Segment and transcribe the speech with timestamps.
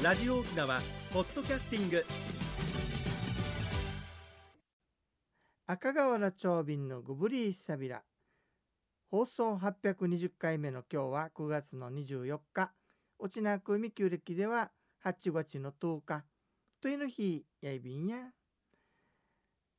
[0.00, 0.80] ラジオ沖縄
[1.12, 2.04] ポッドキャスティング。
[5.66, 8.04] 赤瓦長瓶のグブリーサビラ
[9.10, 12.70] 放送820回目の今日は9月の24日。
[13.18, 14.70] 沖縄組旧暦では
[15.04, 16.24] 8月の10日。
[16.80, 18.18] というの日やいびんや。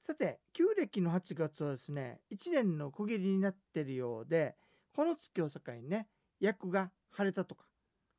[0.02, 4.58] さて旧暦の8月はですね1年の区切りになってるようで
[4.94, 6.10] この月を境にね
[6.42, 7.64] 役が晴れたとか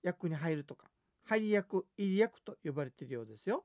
[0.03, 0.87] 役に入るとか。
[1.25, 3.65] 入り役入り役と呼ばれているようですよ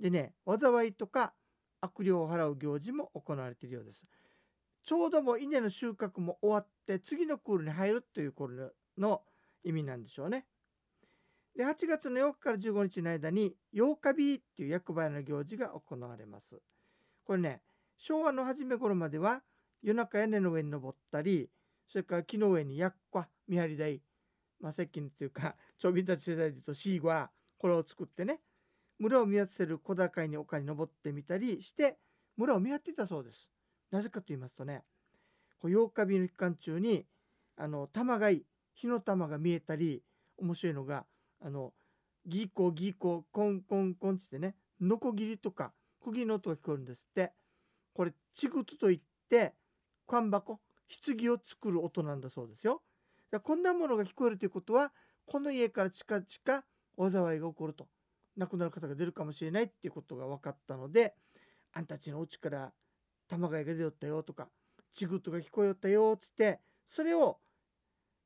[0.00, 1.34] でね災いとか
[1.80, 4.06] 悪霊を払う行事も行われているようです。
[4.82, 9.22] ちょうどもう稲の収穫も終わって次のクールに入るという頃の
[9.64, 10.46] 意味なんでしょうね。
[11.56, 16.60] で8月の8日から15日の間に8日日っていう役場の行事が行われます。
[17.24, 17.62] これね
[17.98, 19.42] 昭和の初め頃までは
[19.82, 21.50] 夜中屋根の上に登ったり
[21.88, 24.02] それから木の上にやっこ見張り台
[24.60, 28.40] まあ接近っていうか 町民たち世代で言うとシーゴはこれを作ってね
[28.98, 31.98] 村を見渡せる小高いに丘に登ってみたりして
[32.36, 33.50] 村を見張っていたそうです。
[33.90, 34.84] なぜかと言いますとね
[35.58, 37.06] こう8日日の期間中に
[37.56, 40.02] あの玉がい火の玉が見えたり
[40.36, 41.06] 面白いのが
[41.40, 41.72] あの
[42.26, 47.32] ギーコギーココンコンコンってねノコギリとか釘の音が聞こえるんですって
[47.94, 49.54] これチグトといって
[50.06, 52.82] 缶箱棺を作る音なんだそうですよ。
[53.42, 54.92] こんなものが聞こえるということは
[55.26, 57.88] この家から近々災いが起こると
[58.36, 61.14] 亡くなる方が出るかもしれないっていうことが分かったので
[61.72, 62.72] あんたちのお家から
[63.28, 64.48] 玉がいが出よったよとか
[64.92, 67.38] ちぐっとが聞こえよったよっつってそれを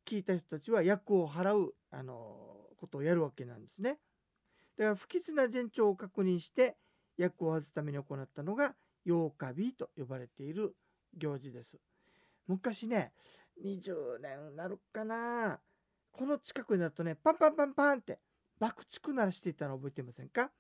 [0.07, 2.37] 聞いた人たちは役を払うあの
[2.77, 3.99] ことをやるわけなんですね。
[4.77, 6.77] だから不吉な前兆を確認して
[7.17, 8.75] 役を外すために行ったのが
[9.07, 10.75] 8日日と呼ばれている
[11.17, 11.79] 行事です。
[12.47, 13.13] 昔ね
[13.65, 15.61] 20年なるかな
[16.11, 18.19] この近くになるとねパンパンパンパンって
[18.59, 20.51] 爆竹鳴らしていたの覚えてませんか？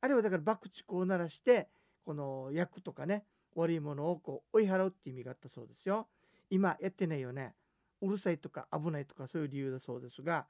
[0.00, 1.68] あれはだから爆竹を鳴らして
[2.04, 6.08] この役とかね悪いものをこう追い払うっていう意味があったそうですよ。
[6.50, 7.54] 今やってないよね。
[8.00, 10.46] うるさいとか危ないとかそういう理由だそうですが、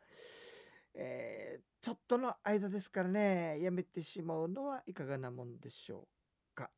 [0.95, 6.09] えー、ちょっとの間ですからねやめてしまうのはいかがなもんでしょ
[6.53, 6.71] うか。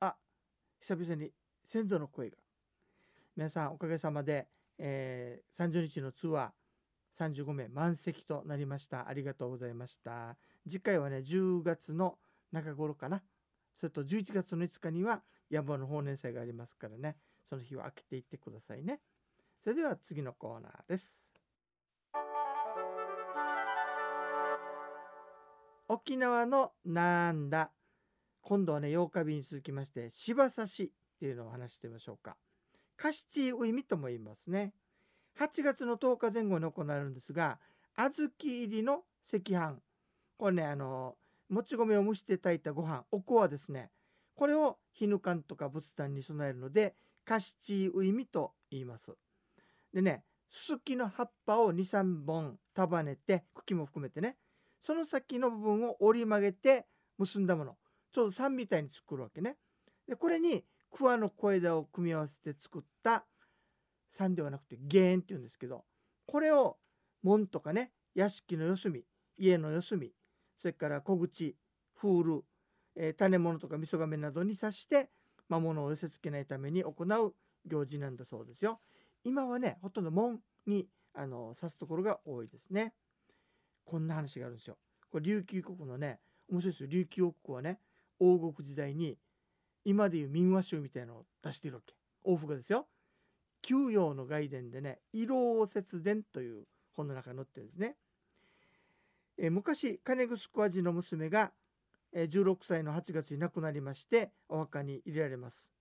[0.00, 0.16] あ
[0.80, 1.32] 久々に
[1.64, 2.36] 先祖の声が。
[3.36, 4.48] 皆さんおかげさまで、
[4.82, 9.08] えー、30日のツアー35名満席となりました。
[9.08, 10.36] ありがとうございました。
[10.66, 12.18] 次回はね10月の
[12.50, 13.22] 中頃かな。
[13.76, 17.16] それと11月の5日には山の法年祭がありますからね。
[17.44, 19.00] その日は開けていってくださいね。
[19.62, 21.30] それでは次のコーナーです。
[25.88, 27.70] 沖縄のなんだ。
[28.40, 32.36] 今度はね8日日に続きまして柴刺しっていうのを話してみましょうか。
[33.00, 34.74] カシチウイミとも言いますね。
[35.38, 37.58] 8月の10日前後に行われるんですが
[37.96, 39.78] 小豆入りの赤飯。
[40.36, 41.16] これねあの
[41.48, 43.90] もち米を蒸して炊いたご飯おこわですね。
[44.36, 46.94] これをヒヌカンとか仏壇に備えるので
[47.24, 49.12] カシチウイミと言います。
[49.94, 54.36] でねススキの葉っぱを23本束ねて茎も含めてね
[54.82, 56.84] その先の部分を折り曲げて
[57.16, 57.78] 結んだもの。
[58.12, 59.56] ちょうど3みたいに作るわけね。
[60.06, 63.24] でこれに桑の小枝を組み合わせて作った
[64.14, 65.84] 3ではなくてゲーンって言うんですけど
[66.26, 66.78] これを
[67.22, 69.04] 門とかね屋敷の四隅
[69.38, 70.12] 家の四隅
[70.56, 71.56] それから小口
[71.94, 72.44] フール、
[72.96, 75.10] えー、種物とか味噌亀などに刺して
[75.48, 77.34] 魔物を寄せ付けないために行う
[77.66, 78.80] 行事なんだそうですよ。
[79.24, 82.94] 今はねほとんど門にあの刺すところが多いですね。
[83.84, 84.78] こんな話があるんですよ。
[85.10, 87.80] これ琉球国のね面白いですよ琉球王国はね
[88.18, 89.18] 王国時代に
[89.84, 92.86] 今でいう民話集みたいなのを出してるわけ王府がですよ。
[93.62, 97.96] 休養の外伝でね「色王節伝」という本の中に載ってるんですね。
[99.36, 101.52] え、昔金城味の娘が、
[102.12, 105.72] え、16歳の8月に亡くなりましてお墓に入れられます。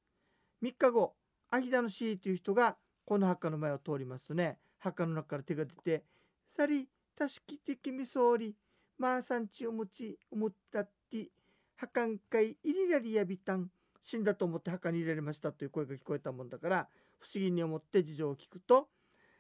[0.62, 1.16] 3日後
[1.50, 6.06] 秋田の C という人がこの墓の前を通りますとね墓の中から手が出て
[6.46, 8.56] 「さりたしきてきみそうり
[8.98, 11.32] まあさんちおもちおもったって
[11.76, 18.90] 墓んかい入りらりやびたん死んだと思って墓に入れられました」という声が聞こえたもんだから不思議に思って事情を聞くと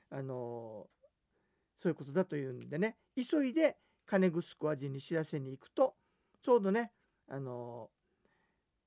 [0.09, 0.89] あの
[1.77, 5.95] そういうことだというんでね急いで金城味に知らせに行くと
[6.41, 6.91] ちょうどね
[7.27, 7.91] あの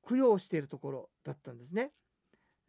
[0.07, 1.93] 供養しているところだったんですね。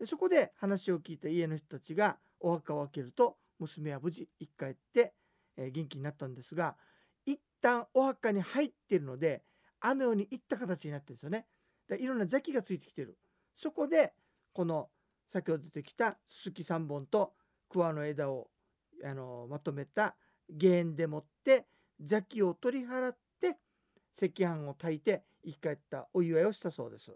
[0.06, 5.14] そこで話を聞いた家の人たちがお墓を開けると娘は無事生き返って、
[5.56, 6.76] え、元気になったんですが
[7.26, 9.44] 一旦お墓に入っているので
[9.80, 11.48] あのようにいった形になってるんですよね。
[11.96, 13.18] いろんな邪気がついてきてる。
[13.56, 14.14] そこで
[14.54, 14.90] この
[15.28, 17.34] 先ほど出てきたすすき3本と
[17.70, 18.50] 桑の枝を
[19.04, 20.16] あのまとめた
[20.60, 21.66] 原でもって
[22.00, 23.58] 邪気を取り払って
[24.16, 27.12] 赤飯を炊いて生き返ったお祝いをしたそうです。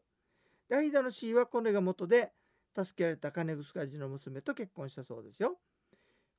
[0.69, 2.33] で間の C はこれが元で
[2.75, 5.57] 助けられた金楠寺の娘と結婚したそうですよ。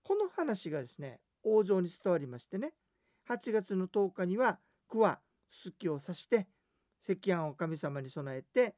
[0.03, 2.73] この話がですね王城に伝わりましてね
[3.29, 4.59] 8月の10日には
[4.89, 6.47] 桑はすきを刺して
[7.03, 8.75] 赤飯を神様に備えて、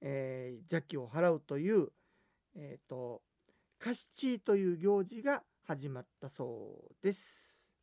[0.00, 1.88] えー、邪気を払うという、
[2.56, 3.22] えーと、
[3.78, 7.74] カシチという行事が始まったそうです。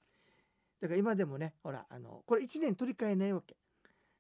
[0.82, 3.56] だから今でもねほらあのこれ1年取り替えないわけ。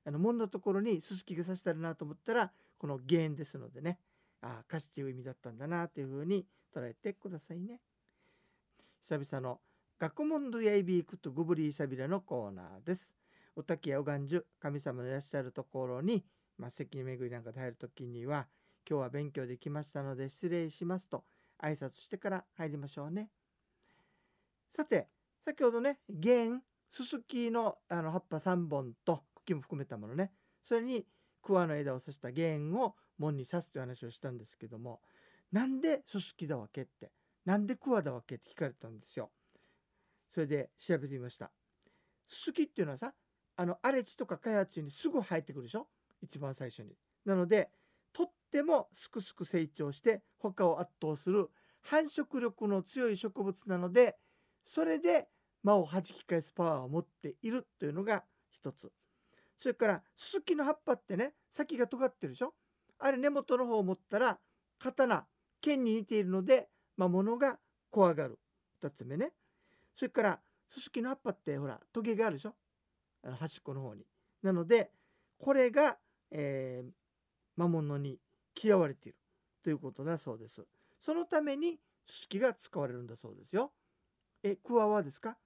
[0.05, 3.99] あの門のところにすすきが刺してあるなと思ったらこの原因ですのでね
[4.41, 7.81] ああカシチいう意味だったんだなというふうに捉えてくださいね。
[9.01, 9.59] 久々の
[9.99, 13.16] 学問ドゥヤイビークとグブリーサビラのコーナーです。
[13.57, 16.23] お滝やおがんじゅ神様のいらっしゃるところに、
[16.59, 18.47] まあ、席巡りなんかで入る時には
[18.87, 21.23] 今日は勉強できましたので失礼しますと
[21.63, 23.31] 挨拶してから入りましょうね。
[24.69, 25.09] さて
[25.43, 30.31] 先ほどね弦すすきのあの葉っぱ3本と茎も含めたものね
[30.61, 31.07] それに
[31.41, 35.01] 桑の枝を刺した弦を門に刺すという話をしたんですけども
[35.51, 37.11] なんですすきだわけって
[37.43, 39.31] なんで桑だわけって聞かれたんですよ。
[40.29, 41.49] それで調べてみました。
[42.27, 43.13] すすきっていうのはさ
[43.57, 45.87] あの荒地とか開発地にすぐ生えてくるでしょ？
[46.21, 46.95] 一番最初に。
[47.25, 47.69] なので
[48.13, 51.49] とってもすくすく成長して他を圧倒する
[51.81, 54.15] 繁殖力の強い植物なので
[54.63, 55.27] それで
[55.63, 58.91] 魔を弾き返すパワーを持っているというのが一つ。
[59.59, 62.53] それからススキの葉っぱってね先が尖ってるでしょ？
[62.99, 64.39] あれ根元の方を持ったら
[64.79, 65.25] 刀
[65.61, 67.57] 剣に似ているので魔物が
[67.89, 68.39] 怖がる。
[68.83, 69.31] 2つ目ね。
[69.95, 72.53] それからススキの葉っぱってほらトゲがあるでしょ？
[73.27, 74.05] あの端っこの方に。
[74.41, 74.91] なので
[75.37, 75.97] これが、
[76.31, 76.89] えー、
[77.57, 78.19] 魔物に
[78.61, 79.17] 嫌われている
[79.63, 80.65] ということだそうです。
[80.99, 83.73] そのためにすすきが使われるんだそうですよ。
[84.43, 85.37] え、クワはですか？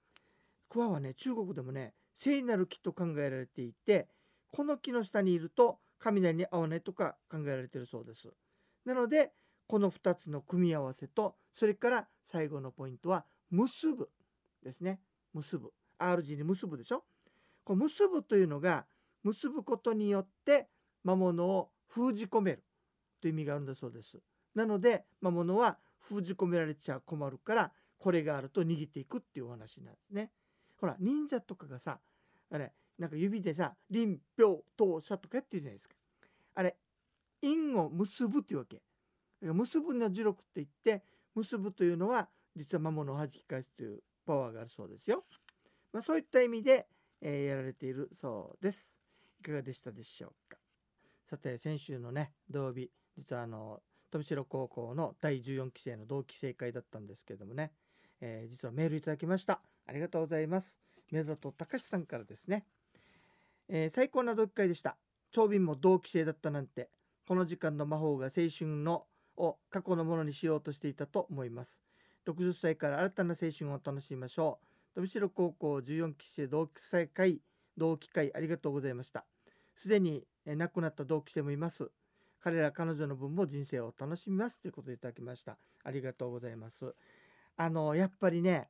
[0.68, 4.08] クワはね、中国でもね、聖なる木と考えられていて、
[4.50, 8.32] この木の下にいると雷に合わないとか考えられているそうです。
[8.84, 9.32] なので、
[9.66, 14.10] この2つの組み合わせと、それから最後のポイントは結ぶ
[14.62, 15.00] ですね。
[15.34, 15.72] 結ぶ。
[15.98, 17.04] R 字に結ぶでしょ？
[17.64, 18.86] こう結ぶというのが
[19.22, 20.68] 結ぶことによって
[21.04, 22.64] 魔物を封じ込める
[23.20, 24.18] という意味があるんだそうです。
[24.54, 30.30] なので魔物は封じ込められちゃ困るからこれがあると逃げていくっていうお話なんですね。
[30.76, 32.00] ほら忍者とかがさ
[32.50, 35.96] あれなんか指でさ「臨病当社」とかやってるじゃないですか。
[36.54, 36.76] あれ
[37.40, 38.82] 因を結ぶっていうわけ。
[39.40, 41.04] 結ぶの呪力って言って
[41.34, 45.24] 結ぶというのは実は魔物を弾き返すというパワーがあるそうですよ。
[45.92, 46.86] まあ、そういった意味で
[47.22, 48.98] えー、やられているそうです。
[49.40, 50.58] いかがでしたでしょうか？
[51.24, 53.80] さて先週のね土曜日実はあの
[54.10, 57.72] 富城高校の第14期生の同期生会だったんですけどもね、
[58.20, 59.62] えー、実はメールいただきました。
[59.86, 60.80] ありがとうございます。
[61.10, 62.64] 宮里隆さんからですね、
[63.68, 64.96] えー、最高な同期会でした。
[65.30, 66.90] 長瓶も同期生だったなんて
[67.26, 71.82] この時間の魔法が青春のを過去のものにしようとしていたと思います。
[72.26, 74.71] 60歳から新たな青春を楽しみましょう。
[74.94, 77.40] 富城高校14期生同期生会
[77.78, 79.24] 同期会ありがとうございました。
[79.74, 81.90] すでに亡くなった同期生もいます。
[82.40, 85.56] 彼ら彼女の分も人生を楽しみますということでいただきました。
[85.84, 86.94] ありがとうございます。
[87.56, 88.68] あのやっぱりね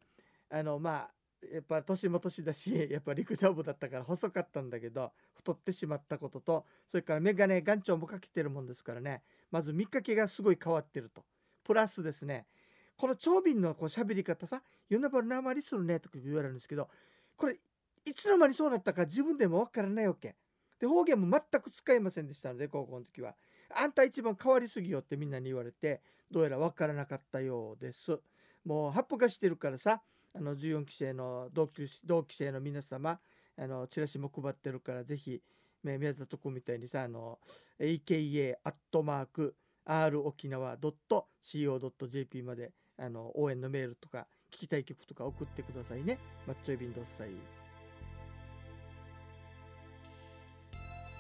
[0.51, 1.11] あのまあ
[1.53, 9.25] やっぱ年も年だし やっぱ陸上部だったから細かったんだけど太ってしまったこととそれから眼鏡眼長もかけてるもんですからね。
[9.51, 11.25] まず見かけがすごい変わってると。
[11.65, 12.47] プラスですね
[12.97, 16.89] この長瓶のこう喋り方さ「夜なばなまりするね」とか言われるんですけど
[17.37, 17.59] これ
[18.05, 20.37] いつの間にそうなったか自分でもわからないわけ。
[20.81, 23.37] で方言も全く使いませんでしたので高校の時は。
[23.75, 28.21] あんた一番変わりすぎよってみんなに言われてどうやらわからなかったようです。
[28.65, 30.03] もう発布がしてるからさ
[30.35, 33.21] あの14期生の同級同期生の皆様
[33.57, 35.43] あのチラシも配ってるからぜひ
[35.85, 37.39] 宮里君みたいにさあの
[37.79, 42.73] AKA アットマーク r 沖縄 .co.jp まで
[43.03, 46.19] あの応援のメールとか聞きたい曲とか送ってくださいね。
[46.47, 47.31] マッチョイビンドッサイ。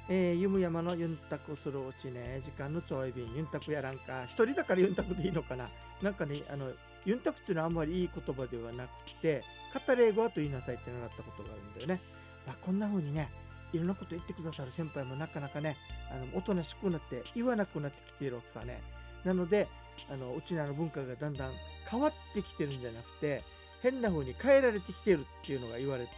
[0.08, 5.68] えー、ゆむやまのユンタクするうちね、時間のちょい便、ユンタクやらんか、一人だからユンタクでいいのかな。
[6.02, 6.70] なんかね、あの、
[7.04, 9.42] ユンタクっていうのはあんまりいい言葉ではなくて、
[9.86, 12.00] 語れ語はと言いなさいって習ったことがあるんだよね。
[12.46, 13.28] まあ、こんな風にね、
[13.72, 15.76] いろんなこと言ってくださる先輩もなかなかね、
[16.10, 18.82] あのおとなしくなって言わなくなってきているわけさね。
[19.24, 19.68] なので、
[20.10, 21.52] あのうちらの文化がだんだん
[21.90, 23.42] 変わってきてるんじゃなくて
[23.82, 26.10] 変な風に変えられてきてるっていうのが言われて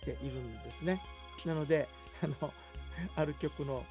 [0.00, 1.00] きているんですね。
[1.44, 1.88] なので
[2.22, 2.52] あの
[3.16, 3.84] ある曲の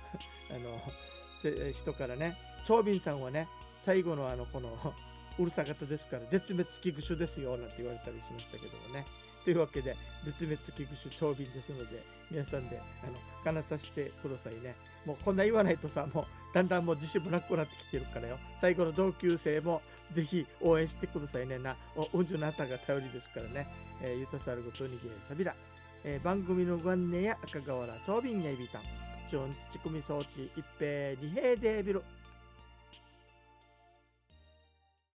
[0.49, 3.47] あの人からね長瓶さんはね
[3.81, 4.69] 最後のあのこの
[5.37, 9.05] うるさ方ですから絶滅危惧種ですよなんて言われたりしましたけどもね
[9.43, 14.75] というわけで絶滅危惧種長瓶ですので皆さんであの話させてくださいね。
[15.05, 18.39] もうこんな言わないとさもうだんだんもう自信もなくなってきてるからよ。
[18.59, 19.81] 最後の同級生も
[20.11, 21.59] ぜひ応援してくださいね。
[21.59, 23.67] なおうんじゅのあたが頼りですからね、
[24.01, 25.53] えー、ゆたさるごとにげさびら、
[26.05, 28.81] えー、番組のご案内や赤瓦長瓶やいびたん。
[29.29, 32.03] ちょんちちくみ装置一平二平デービル